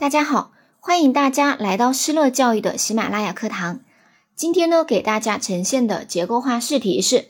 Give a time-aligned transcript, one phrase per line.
[0.00, 3.80] 大家好，欢迎大家来到施乐教育的喜马拉雅课堂。
[4.34, 7.28] 今天呢，给大家呈现的结构化试题是：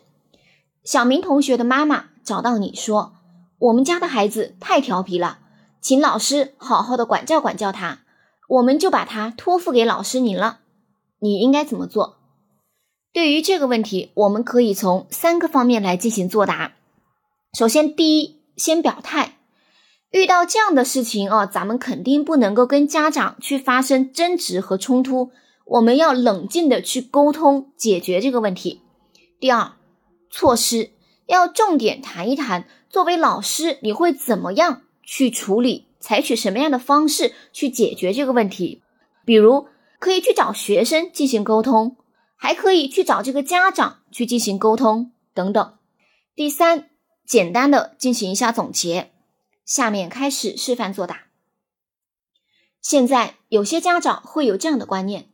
[0.85, 3.15] 小明同学的妈妈找到你说，
[3.59, 5.41] 我们家的孩子太调皮了，
[5.81, 8.03] 请老师好好的管教管教他，
[8.49, 10.61] 我们就把他托付给老师您了。
[11.19, 12.19] 你应该怎么做？
[13.13, 16.75] 对于这个问题，我们可以从三个方面来进行作答。
[17.53, 19.39] 首先，第一，先表态。
[20.11, 25.31] 遇到这样的事情啊，咱们肯定不能够跟家长去发生争执和冲突，
[25.65, 28.83] 我们要冷静的去沟通解决这个问题。
[29.39, 29.73] 第二，
[30.29, 30.91] 措施
[31.27, 38.83] 要重点谈一谈，作为老师你会怎么样去处理，采取什么样的方式去解决这个问题？
[39.25, 39.69] 比如
[40.01, 41.97] 可以去找学生进行沟通，
[42.35, 45.75] 还可以去找这个家长去进行沟通等等。
[46.35, 46.91] 第三，
[47.25, 49.13] 简单的进行一下总结。
[49.71, 51.27] 下面开始示范作答。
[52.83, 55.29] 现在有些家长会有这样的观念，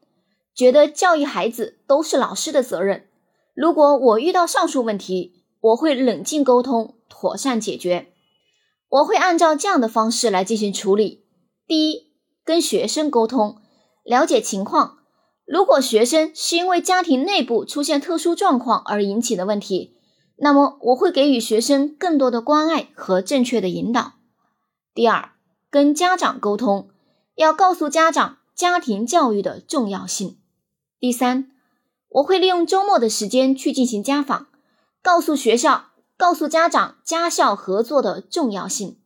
[0.54, 3.08] 觉得教育孩子都是老师的责任。
[3.54, 8.12] 如果我遇到上述问题，我会冷静沟通，妥善解决。
[8.90, 11.24] 我会按照这样的方式来进行处理：
[11.66, 12.12] 第一，
[12.44, 13.56] 跟学生沟通，
[14.04, 14.98] 了解情况。
[15.46, 19.96] 如果学生是因为家庭内部出现特殊状况而引起的问题，
[20.36, 24.15] 那么我会给予学生更多的关爱和正确的引导。
[24.96, 25.32] 第二，
[25.68, 26.88] 跟家长沟通，
[27.34, 30.38] 要告诉家长家庭教育的重要性。
[30.98, 31.50] 第三，
[32.08, 34.46] 我会利用周末的时间去进行家访，
[35.02, 38.98] 告诉学校、告诉家长家校合作的重要性。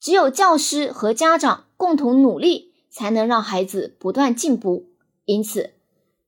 [0.00, 4.88] 只有教师和家长共同努力，才能让孩子不断进步。
[5.24, 5.74] 因此，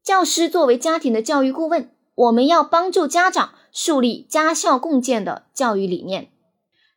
[0.05, 6.31] 教师作为家庭的教育顾问，我们要帮助家长树立家校共建的教育理念。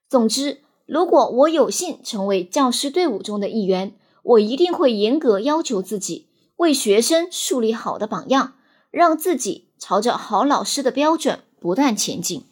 [0.07, 0.61] 总之。
[0.87, 3.93] 如果我有幸成为教师队伍中的一员，
[4.23, 8.53] 我一定会严格要求自己，为学生树立好的榜样，
[8.89, 12.46] 让自己朝着好老师的标准不断前进。